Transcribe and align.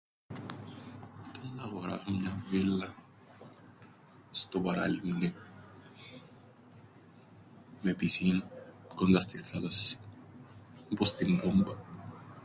Να 1.55 1.65
'γοράσω 1.67 2.11
μια 2.11 2.43
βίλλαν 2.49 2.93
στο 4.31 4.59
Παραλίμνιν 4.59 5.33
με 7.81 7.93
πισίναν 7.93 8.47
κοντά 8.95 9.19
στην 9.19 9.43
θάλασσαν. 9.43 9.99
Όπως 10.91 11.15
την 11.15 11.41
πόμπαν. 11.41 11.77